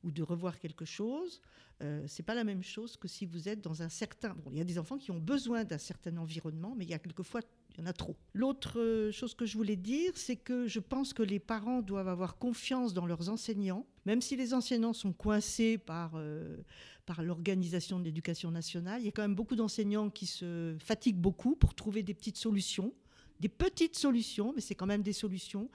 ou 0.03 0.11
de 0.11 0.23
revoir 0.23 0.59
quelque 0.59 0.85
chose, 0.85 1.41
euh, 1.83 2.05
c'est 2.07 2.23
pas 2.23 2.35
la 2.35 2.45
même 2.45 2.63
chose 2.63 2.97
que 2.97 3.09
si 3.09 3.27
vous 3.27 3.49
êtes 3.49 3.63
dans 3.63 3.83
un 3.83 3.89
certain. 3.89 4.35
Bon, 4.45 4.51
il 4.53 4.59
y 4.59 4.61
a 4.61 4.65
des 4.65 4.79
enfants 4.79 4.99
qui 4.99 5.11
ont 5.11 5.19
besoin 5.19 5.65
d'un 5.65 5.79
certain 5.79 6.17
environnement, 6.19 6.75
mais 6.77 6.85
il 6.85 6.91
y 6.91 6.95
a 6.95 6.99
quelquefois 6.99 7.41
il 7.77 7.81
y 7.81 7.83
en 7.83 7.87
a 7.87 7.93
trop. 7.93 8.17
L'autre 8.35 8.79
euh, 8.79 9.11
chose 9.11 9.35
que 9.35 9.47
je 9.47 9.57
voulais 9.57 9.77
dire, 9.77 10.13
c'est 10.15 10.37
que 10.37 10.69
je 10.69 10.79
pense 10.79 11.13
que 11.13 11.23
les 11.23 11.41
parents 11.41 11.83
doivent 11.83 12.09
avoir 12.09 12.39
confiance 12.39 12.95
dans 12.95 13.07
leurs 13.07 13.29
enseignants, 13.31 13.87
même 14.07 14.21
si 14.21 14.37
les 14.37 14.55
enseignants 14.55 14.93
sont 14.93 15.13
coincés 15.13 15.77
par, 15.79 16.13
euh, 16.15 16.59
par 17.05 17.23
l'organisation 17.23 17.99
de 17.99 18.05
l'éducation 18.05 18.53
nationale. 18.53 19.03
Il 19.03 19.07
y 19.07 19.09
a 19.09 19.13
quand 19.13 19.23
même 19.23 19.35
beaucoup 19.35 19.57
d'enseignants 19.57 20.09
qui 20.09 20.27
se 20.27 20.77
fatiguent 20.79 21.21
beaucoup 21.21 21.57
pour 21.57 21.75
trouver 21.75 22.05
des 22.05 22.15
petites 22.15 22.37
solutions, 22.37 22.93
des 23.41 23.49
petites 23.49 23.97
solutions, 23.97 24.53
mais 24.55 24.61
c'est 24.61 24.77
quand 24.77 24.87
même 24.87 25.03
des 25.03 25.13
solutions. 25.13 25.69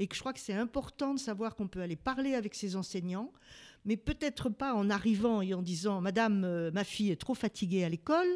Et 0.00 0.08
que 0.08 0.16
je 0.16 0.20
crois 0.20 0.32
que 0.32 0.40
c'est 0.40 0.54
important 0.54 1.14
de 1.14 1.20
savoir 1.20 1.54
qu'on 1.54 1.68
peut 1.68 1.80
aller 1.80 1.94
parler 1.94 2.34
avec 2.34 2.56
ces 2.56 2.74
enseignants, 2.74 3.32
mais 3.84 3.96
peut-être 3.96 4.48
pas 4.48 4.74
en 4.74 4.90
arrivant 4.90 5.40
et 5.40 5.54
en 5.54 5.62
disant 5.62 6.00
Madame, 6.00 6.42
euh, 6.42 6.72
ma 6.72 6.82
fille 6.82 7.12
est 7.12 7.20
trop 7.20 7.34
fatiguée 7.34 7.84
à 7.84 7.88
l'école, 7.88 8.26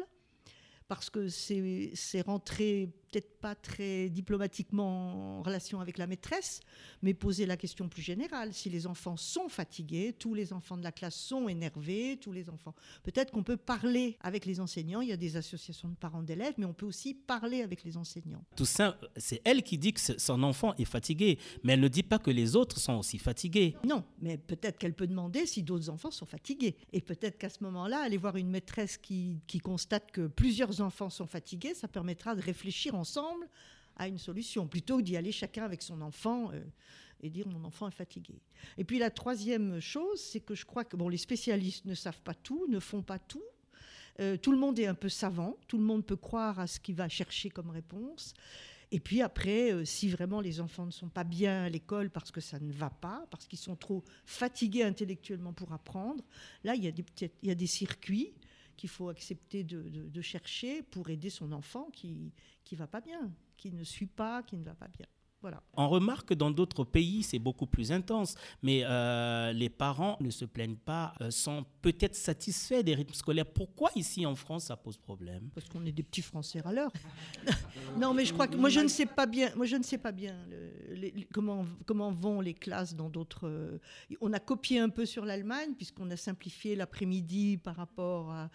parce 0.89 1.11
que 1.11 1.27
c'est 1.27 2.21
rentré 2.25 2.89
peut-être 3.09 3.39
pas 3.39 3.55
très 3.55 4.09
diplomatiquement 4.09 5.39
en 5.39 5.41
relation 5.41 5.79
avec 5.79 5.97
la 5.97 6.07
maîtresse, 6.07 6.61
mais 7.01 7.13
poser 7.13 7.45
la 7.45 7.57
question 7.57 7.89
plus 7.89 8.01
générale. 8.01 8.53
Si 8.53 8.69
les 8.69 8.87
enfants 8.87 9.17
sont 9.17 9.49
fatigués, 9.49 10.13
tous 10.17 10.33
les 10.33 10.53
enfants 10.53 10.77
de 10.77 10.83
la 10.83 10.91
classe 10.91 11.15
sont 11.15 11.49
énervés, 11.49 12.17
tous 12.21 12.31
les 12.31 12.49
enfants. 12.49 12.75
Peut-être 13.03 13.31
qu'on 13.31 13.43
peut 13.43 13.57
parler 13.57 14.17
avec 14.21 14.45
les 14.45 14.59
enseignants. 14.59 15.01
Il 15.01 15.09
y 15.09 15.13
a 15.13 15.17
des 15.17 15.37
associations 15.37 15.89
de 15.89 15.95
parents 15.95 16.23
d'élèves, 16.23 16.53
mais 16.57 16.65
on 16.65 16.73
peut 16.73 16.85
aussi 16.85 17.13
parler 17.13 17.61
avec 17.61 17.83
les 17.83 17.97
enseignants. 17.97 18.43
Tout 18.55 18.65
ça, 18.65 18.99
c'est 19.17 19.41
elle 19.43 19.63
qui 19.63 19.77
dit 19.77 19.93
que 19.93 19.99
son 19.99 20.43
enfant 20.43 20.73
est 20.77 20.85
fatigué, 20.85 21.39
mais 21.63 21.73
elle 21.73 21.81
ne 21.81 21.87
dit 21.87 22.03
pas 22.03 22.19
que 22.19 22.31
les 22.31 22.55
autres 22.55 22.79
sont 22.79 22.93
aussi 22.93 23.17
fatigués. 23.17 23.75
Non, 23.85 24.03
mais 24.21 24.37
peut-être 24.37 24.77
qu'elle 24.77 24.93
peut 24.93 25.07
demander 25.07 25.45
si 25.45 25.63
d'autres 25.63 25.89
enfants 25.89 26.11
sont 26.11 26.25
fatigués. 26.25 26.75
Et 26.93 27.01
peut-être 27.01 27.37
qu'à 27.37 27.49
ce 27.49 27.63
moment-là, 27.63 28.01
aller 28.01 28.17
voir 28.17 28.35
une 28.35 28.49
maîtresse 28.49 28.97
qui, 28.97 29.41
qui 29.47 29.59
constate 29.59 30.11
que 30.11 30.27
plusieurs 30.27 30.81
enfants 30.81 31.09
sont 31.09 31.27
fatigués, 31.27 31.73
ça 31.73 31.87
permettra 31.87 32.35
de 32.35 32.41
réfléchir 32.41 32.95
ensemble 32.99 33.47
à 33.95 34.07
une 34.07 34.17
solution, 34.17 34.67
plutôt 34.67 34.97
que 34.97 35.03
d'y 35.03 35.17
aller 35.17 35.31
chacun 35.31 35.63
avec 35.63 35.81
son 35.81 36.01
enfant 36.01 36.51
euh, 36.51 36.63
et 37.21 37.29
dire 37.29 37.47
mon 37.47 37.63
enfant 37.65 37.87
est 37.87 37.95
fatigué. 37.95 38.41
Et 38.77 38.83
puis 38.83 38.97
la 38.97 39.11
troisième 39.11 39.79
chose, 39.79 40.19
c'est 40.21 40.39
que 40.39 40.55
je 40.55 40.65
crois 40.65 40.85
que 40.85 40.95
bon, 40.95 41.09
les 41.09 41.17
spécialistes 41.17 41.85
ne 41.85 41.95
savent 41.95 42.21
pas 42.21 42.33
tout, 42.33 42.65
ne 42.69 42.79
font 42.79 43.01
pas 43.01 43.19
tout. 43.19 43.43
Euh, 44.19 44.37
tout 44.37 44.51
le 44.51 44.57
monde 44.57 44.79
est 44.79 44.85
un 44.85 44.95
peu 44.95 45.09
savant, 45.09 45.57
tout 45.67 45.77
le 45.77 45.83
monde 45.83 46.05
peut 46.05 46.17
croire 46.17 46.59
à 46.59 46.67
ce 46.67 46.79
qu'il 46.79 46.95
va 46.95 47.07
chercher 47.09 47.49
comme 47.49 47.69
réponse. 47.69 48.33
Et 48.91 48.99
puis 48.99 49.21
après, 49.21 49.71
euh, 49.71 49.85
si 49.85 50.09
vraiment 50.09 50.41
les 50.41 50.59
enfants 50.61 50.85
ne 50.85 50.91
sont 50.91 51.09
pas 51.09 51.23
bien 51.23 51.65
à 51.65 51.69
l'école 51.69 52.09
parce 52.09 52.31
que 52.31 52.41
ça 52.41 52.59
ne 52.59 52.71
va 52.71 52.89
pas, 52.89 53.25
parce 53.29 53.47
qu'ils 53.47 53.59
sont 53.59 53.75
trop 53.75 54.03
fatigués 54.25 54.83
intellectuellement 54.83 55.53
pour 55.53 55.71
apprendre, 55.73 56.23
là, 56.63 56.73
il 56.75 56.83
y 56.83 56.87
a 56.87 56.91
des, 56.91 57.05
il 57.43 57.49
y 57.49 57.51
a 57.51 57.55
des 57.55 57.67
circuits 57.67 58.33
qu'il 58.79 58.89
faut 58.89 59.09
accepter 59.09 59.65
de, 59.65 60.21
chercher 60.21 60.83
pour 60.83 61.09
aider 61.09 61.29
son 61.29 61.51
enfant 61.51 61.89
qui 61.91 62.31
ne 62.71 62.77
va 62.77 62.87
pas 62.87 63.01
bien, 63.01 63.29
qui 63.57 63.73
ne 63.73 63.83
suit 63.83 64.05
pas, 64.05 64.41
qui 64.41 64.55
ne 64.55 64.63
va 64.63 64.73
pas 64.73 64.87
bien. 64.87 65.05
Voilà. 65.41 65.61
On 65.73 65.87
remarque 65.87 66.29
que 66.29 66.33
dans 66.33 66.51
d'autres 66.51 66.83
pays, 66.83 67.23
c'est 67.23 67.39
beaucoup 67.39 67.65
plus 67.65 67.93
intense, 67.93 68.35
mais 68.61 68.81
euh, 68.83 69.53
les 69.53 69.69
parents 69.69 70.17
ne 70.19 70.29
se 70.29 70.43
plaignent 70.43 70.75
pas, 70.75 71.13
euh, 71.21 71.31
sont 71.31 71.65
peut-être 71.81 72.15
satisfaits 72.15 72.83
des 72.83 72.93
rythmes 72.93 73.13
scolaires. 73.13 73.45
Pourquoi 73.45 73.89
ici 73.95 74.25
en 74.25 74.35
France 74.35 74.65
ça 74.65 74.75
pose 74.75 74.97
problème? 74.97 75.49
Parce 75.55 75.67
qu'on 75.69 75.85
est 75.85 75.93
des 75.93 76.03
petits 76.03 76.21
Français 76.21 76.61
à 76.65 76.73
l'heure. 76.73 76.91
non, 77.97 78.13
mais 78.13 78.25
je 78.25 78.33
crois 78.33 78.47
que 78.47 78.57
moi 78.57 78.69
je 78.69 78.81
ne 78.81 78.89
sais 78.89 79.05
pas 79.05 79.25
bien. 79.25 79.53
Moi 79.55 79.65
je 79.65 79.77
ne 79.77 79.83
sais 79.83 79.97
pas 79.97 80.11
bien 80.11 80.35
comment 81.33 82.11
vont 82.11 82.41
les 82.41 82.53
classes 82.53 82.95
dans 82.95 83.09
d'autres. 83.09 83.47
Euh, 83.47 83.77
on 84.21 84.33
a 84.33 84.39
copié 84.39 84.79
un 84.79 84.89
peu 84.89 85.05
sur 85.05 85.25
l'Allemagne 85.25 85.73
puisqu'on 85.75 86.09
a 86.11 86.17
simplifié 86.17 86.75
l'après-midi 86.75 87.57
par 87.57 87.75
rapport 87.75 88.31
à. 88.31 88.49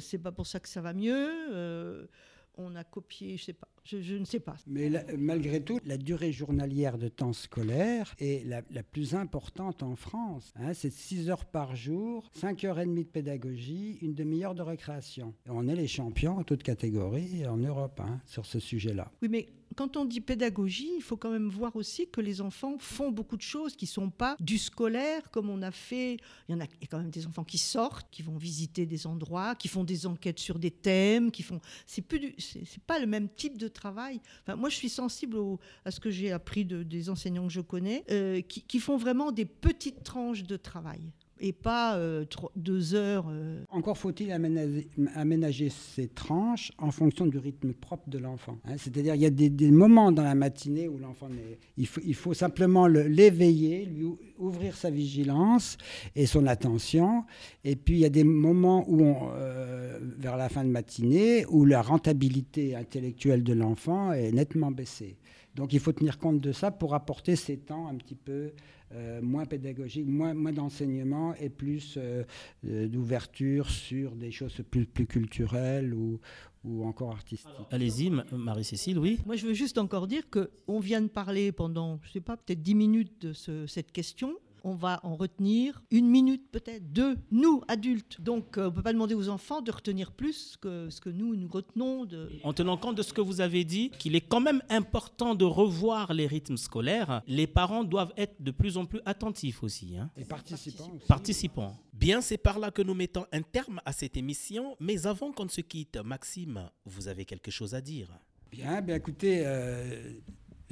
c'est 0.00 0.18
pas 0.18 0.32
pour 0.32 0.46
ça 0.46 0.60
que 0.60 0.68
ça 0.68 0.80
va 0.80 0.92
mieux 0.92 2.08
on 2.56 2.74
a 2.76 2.84
copié, 2.84 3.36
je 3.36 3.44
sais 3.44 3.52
pas, 3.52 3.68
je, 3.84 4.14
ne 4.14 4.24
sais 4.24 4.40
pas. 4.40 4.56
Mais 4.66 4.90
malgré 5.16 5.62
tout, 5.62 5.78
la 5.84 5.98
durée 5.98 6.32
journalière 6.32 6.96
de 6.98 7.08
temps 7.08 7.32
scolaire 7.32 8.14
est 8.18 8.46
la, 8.46 8.62
plus 8.82 9.14
importante 9.14 9.82
en 9.82 9.96
France. 9.96 10.52
Hein. 10.56 10.74
c'est 10.74 10.92
6 10.92 11.30
heures 11.30 11.44
par 11.44 11.76
jour, 11.76 12.30
5 12.34 12.64
heures 12.64 12.80
et 12.80 12.86
demie 12.86 13.04
de 13.04 13.08
pédagogie, 13.08 13.98
une 14.02 14.14
demi-heure 14.14 14.54
de 14.54 14.62
récréation. 14.62 15.34
on 15.48 15.68
est 15.68 15.74
les 15.74 15.88
champions 15.88 16.38
en 16.38 16.44
toute 16.44 16.62
catégorie 16.62 17.46
en 17.46 17.56
Europe 17.56 18.00
hein, 18.00 18.20
sur 18.26 18.46
ce 18.46 18.58
sujet-là. 18.58 19.10
Oui, 19.22 19.28
mais 19.28 19.48
quand 19.74 19.96
on 19.96 20.04
dit 20.04 20.20
pédagogie, 20.20 20.92
il 20.96 21.02
faut 21.02 21.16
quand 21.16 21.30
même 21.30 21.48
voir 21.48 21.74
aussi 21.76 22.08
que 22.08 22.20
les 22.20 22.40
enfants 22.40 22.76
font 22.78 23.10
beaucoup 23.10 23.36
de 23.36 23.42
choses 23.42 23.76
qui 23.76 23.86
ne 23.86 23.90
sont 23.90 24.10
pas 24.10 24.36
du 24.40 24.58
scolaire 24.58 25.30
comme 25.30 25.50
on 25.50 25.62
a 25.62 25.70
fait. 25.70 26.18
Il 26.48 26.52
y 26.52 26.54
en 26.54 26.60
a, 26.60 26.66
quand 26.88 26.98
même 26.98 27.10
des 27.10 27.26
enfants 27.26 27.44
qui 27.44 27.58
sortent, 27.58 28.08
qui 28.10 28.22
vont 28.22 28.36
visiter 28.36 28.86
des 28.86 29.06
endroits, 29.06 29.54
qui 29.54 29.68
font 29.68 29.84
des 29.84 30.06
enquêtes 30.06 30.38
sur 30.38 30.58
des 30.58 30.70
thèmes, 30.70 31.30
qui 31.30 31.42
font. 31.42 31.60
C'est 31.86 32.02
plus, 32.02 32.34
c'est 32.38 32.82
pas 32.86 32.98
le 32.98 33.06
même 33.06 33.28
type 33.28 33.58
de 33.58 33.68
travail. 33.74 34.20
Moi, 34.56 34.70
je 34.70 34.76
suis 34.76 34.88
sensible 34.88 35.36
à 35.84 35.90
ce 35.90 36.00
que 36.00 36.10
j'ai 36.10 36.32
appris 36.32 36.64
de, 36.64 36.82
des 36.82 37.10
enseignants 37.10 37.46
que 37.46 37.52
je 37.52 37.60
connais, 37.60 38.04
euh, 38.10 38.40
qui 38.40 38.80
font 38.80 38.96
vraiment 38.96 39.32
des 39.32 39.44
petites 39.44 40.02
tranches 40.02 40.44
de 40.44 40.56
travail 40.56 41.12
et 41.40 41.52
pas 41.52 41.96
euh, 41.96 42.24
deux 42.56 42.94
heures. 42.94 43.26
Euh. 43.28 43.64
Encore 43.70 43.98
faut-il 43.98 44.30
aménager, 44.32 45.68
ces 45.68 46.08
tranches 46.08 46.72
en 46.78 46.90
fonction 46.90 47.26
du 47.26 47.38
rythme 47.38 47.72
propre 47.72 48.08
de 48.08 48.18
l'enfant. 48.18 48.58
Hein. 48.64 48.74
C'est-à-dire 48.78 49.14
il 49.14 49.22
y 49.22 49.26
a 49.26 49.30
des, 49.30 49.70
moments 49.70 50.12
dans 50.12 50.22
la 50.22 50.34
matinée 50.34 50.88
où 50.88 50.98
l'enfant 50.98 51.28
il 51.76 51.88
il 52.04 52.14
faut 52.14 52.34
simplement 52.34 52.86
l'éveiller, 52.86 53.84
lui 53.86 54.06
ouvrir 54.38 54.76
sa 54.76 54.90
vigilance 54.90 55.76
et 56.14 56.26
son 56.26 56.46
attention. 56.46 57.24
Et 57.64 57.76
puis 57.76 57.94
il 57.94 58.00
y 58.00 58.04
a 58.04 58.10
des 58.10 58.24
moments 58.24 58.84
où 58.88 59.02
euh, 59.32 59.98
vers 60.18 60.36
la 60.36 60.48
fin 60.48 60.64
de 60.64 60.70
matinée 60.70 61.46
où 61.46 61.64
la 61.64 61.82
rentabilité 61.82 62.74
intellectuelle 62.74 63.42
de 63.42 63.52
l'enfant 63.52 64.12
est 64.12 64.32
nettement 64.32 64.70
baissée. 64.70 65.16
Donc 65.54 65.72
il 65.72 65.80
faut 65.80 65.92
tenir 65.92 66.18
compte 66.18 66.40
de 66.40 66.52
ça 66.52 66.70
pour 66.70 66.94
apporter 66.94 67.36
ces 67.36 67.56
temps 67.56 67.86
un 67.86 67.94
petit 67.94 68.16
peu 68.16 68.52
euh, 68.94 69.20
moins 69.20 69.44
pédagogiques, 69.44 70.06
moins, 70.06 70.34
moins 70.34 70.52
d'enseignement 70.52 71.34
et 71.34 71.48
plus 71.48 71.94
euh, 71.96 72.22
euh, 72.66 72.86
d'ouverture 72.86 73.68
sur 73.68 74.14
des 74.14 74.30
choses 74.30 74.62
plus, 74.70 74.86
plus 74.86 75.06
culturelles 75.06 75.92
ou, 75.94 76.20
ou 76.64 76.84
encore 76.84 77.10
artistiques. 77.10 77.50
Allez-y, 77.70 78.10
Marie-Cécile, 78.32 78.98
oui. 78.98 79.18
Moi, 79.26 79.34
je 79.34 79.46
veux 79.46 79.52
juste 79.52 79.78
encore 79.78 80.06
dire 80.06 80.22
qu'on 80.30 80.78
vient 80.78 81.00
de 81.00 81.08
parler 81.08 81.50
pendant, 81.50 81.98
je 82.02 82.08
ne 82.08 82.12
sais 82.12 82.20
pas, 82.20 82.36
peut-être 82.36 82.62
10 82.62 82.74
minutes 82.74 83.26
de 83.26 83.66
cette 83.66 83.90
question 83.90 84.36
on 84.64 84.74
va 84.74 84.98
en 85.04 85.14
retenir 85.14 85.82
une 85.90 86.08
minute 86.08 86.50
peut-être, 86.50 86.92
deux, 86.92 87.16
nous, 87.30 87.62
adultes. 87.68 88.20
Donc 88.20 88.58
euh, 88.58 88.62
on 88.62 88.70
ne 88.70 88.70
peut 88.70 88.82
pas 88.82 88.92
demander 88.92 89.14
aux 89.14 89.28
enfants 89.28 89.60
de 89.60 89.70
retenir 89.70 90.12
plus 90.12 90.56
que 90.60 90.88
ce 90.90 91.00
que 91.00 91.10
nous, 91.10 91.36
nous 91.36 91.48
retenons. 91.48 92.06
De... 92.06 92.30
En 92.42 92.52
tenant 92.52 92.76
compte 92.76 92.96
de 92.96 93.02
ce 93.02 93.12
que 93.12 93.20
vous 93.20 93.40
avez 93.40 93.64
dit, 93.64 93.90
qu'il 93.98 94.16
est 94.16 94.22
quand 94.22 94.40
même 94.40 94.62
important 94.70 95.34
de 95.34 95.44
revoir 95.44 96.12
les 96.14 96.26
rythmes 96.26 96.56
scolaires, 96.56 97.22
les 97.26 97.46
parents 97.46 97.84
doivent 97.84 98.12
être 98.16 98.42
de 98.42 98.50
plus 98.50 98.76
en 98.76 98.86
plus 98.86 99.00
attentifs 99.04 99.62
aussi. 99.62 99.96
Hein. 99.96 100.10
Et 100.16 100.24
participants. 100.24 100.90
Aussi. 100.94 101.06
Participants. 101.06 101.76
Bien, 101.92 102.20
c'est 102.20 102.38
par 102.38 102.58
là 102.58 102.70
que 102.70 102.82
nous 102.82 102.94
mettons 102.94 103.26
un 103.32 103.42
terme 103.42 103.80
à 103.84 103.92
cette 103.92 104.16
émission. 104.16 104.76
Mais 104.80 105.06
avant 105.06 105.30
qu'on 105.30 105.44
ne 105.44 105.50
se 105.50 105.60
quitte, 105.60 105.98
Maxime, 105.98 106.70
vous 106.86 107.06
avez 107.08 107.24
quelque 107.24 107.50
chose 107.50 107.74
à 107.74 107.80
dire? 107.80 108.08
Bien, 108.50 108.80
bien 108.80 108.96
écoutez, 108.96 109.42
euh, 109.44 110.12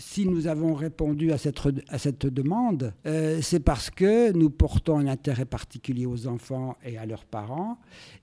si 0.02 0.26
nous 0.26 0.48
avons 0.48 0.74
répondu 0.74 1.30
à 1.32 1.38
cette, 1.38 2.26
demande, 2.26 2.92
euh, 3.06 3.38
c'est 3.40 3.60
parce 3.60 3.88
que 3.88 4.32
nous 4.32 4.50
portons 4.50 4.98
un 4.98 5.06
intérêt 5.06 5.44
particulier 5.44 6.06
aux 6.06 6.26
enfants 6.26 6.76
et 6.84 6.98
à 6.98 7.06
leurs 7.06 7.24
parents 7.24 7.78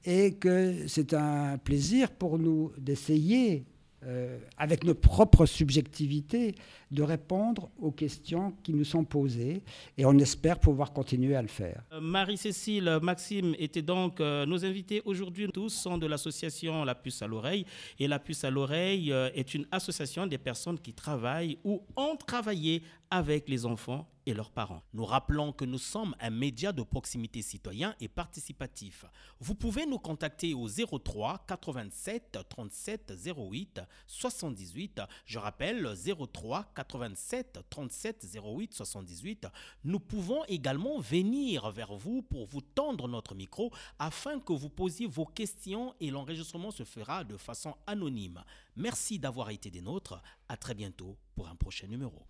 et 0.06 0.34
que 0.34 0.88
c'est 0.88 1.14
un 1.14 1.58
plaisir 1.58 2.12
pour 2.12 2.38
nous 2.38 2.72
d'essayer 2.78 3.64
euh, 4.06 4.40
avec 4.58 4.86
nos 4.86 4.94
propres 4.96 5.46
subjectivités, 5.46 6.56
de 6.90 7.04
répondre 7.04 7.70
aux 7.78 7.92
questions 7.92 8.54
qui 8.64 8.74
nous 8.74 8.86
sont 8.86 9.04
posées 9.04 9.62
et 9.98 10.06
on 10.06 10.18
espère 10.20 10.58
pouvoir 10.58 10.94
continuer 10.94 11.36
à 11.36 11.42
le 11.42 11.50
faire. 11.50 11.84
Euh, 11.92 12.00
Marie-Cécile, 12.00 13.00
Maxime 13.02 13.56
étaient 13.60 13.82
donc 13.82 14.22
euh, 14.22 14.46
nos 14.46 14.64
invités 14.64 15.02
aujourd'hui. 15.04 15.50
Tous 15.54 15.68
sont 15.70 15.98
de 15.98 16.08
l'association 16.08 16.86
La 16.86 16.96
Puce 16.96 17.22
à 17.22 17.28
l'oreille 17.28 17.66
et 18.00 18.08
La 18.08 18.20
Puce 18.20 18.46
à 18.46 18.50
l'oreille 18.50 19.12
est 19.12 19.54
une 19.54 19.68
association 19.70 20.26
des 20.28 20.38
personnes 20.38 20.80
qui 20.80 20.94
travaillent 20.94 21.58
ou 21.66 21.82
ont 21.98 22.16
travaillé 22.16 22.84
avec 23.12 23.50
les 23.50 23.66
enfants 23.66 24.08
leurs 24.34 24.52
parents. 24.52 24.84
Nous 24.94 25.06
rappelons 25.06 25.52
que 25.52 25.66
nous 25.66 25.78
sommes 25.78 26.16
un 26.20 26.30
média 26.30 26.72
de 26.72 26.84
proximité 26.84 27.42
citoyen 27.42 27.96
et 28.00 28.08
participatif. 28.08 29.06
Vous 29.40 29.56
pouvez 29.56 29.86
nous 29.86 30.00
contacter 30.00 30.54
au 30.54 30.68
03 30.68 31.46
87 31.48 32.40
37 32.50 33.14
08 33.38 33.82
78. 34.08 35.02
Je 35.26 35.40
rappelle 35.40 35.96
03 36.32 36.72
87 36.76 37.60
37 37.70 38.28
08 38.44 38.74
78. 38.74 39.48
Nous 39.84 40.00
pouvons 40.00 40.44
également 40.46 41.00
venir 41.00 41.72
vers 41.72 41.96
vous 41.96 42.22
pour 42.22 42.46
vous 42.46 42.62
tendre 42.62 43.08
notre 43.08 43.36
micro 43.36 43.72
afin 43.98 44.40
que 44.40 44.54
vous 44.54 44.70
posiez 44.70 45.08
vos 45.08 45.26
questions 45.26 45.94
et 46.00 46.12
l'enregistrement 46.12 46.72
se 46.72 46.84
fera 46.84 47.24
de 47.24 47.38
façon 47.38 47.76
anonyme. 47.88 48.44
Merci 48.76 49.20
d'avoir 49.20 49.50
été 49.50 49.70
des 49.70 49.82
nôtres. 49.82 50.22
À 50.48 50.58
très 50.58 50.74
bientôt 50.74 51.16
pour 51.36 51.48
un 51.48 51.56
prochain 51.56 51.88
numéro. 51.88 52.26